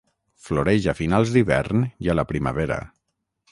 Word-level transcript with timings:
Floreix 0.45 0.87
a 0.93 0.95
finals 1.01 1.35
d'hivern 1.37 1.85
i 2.07 2.11
a 2.15 2.19
la 2.19 2.27
primavera. 2.35 2.79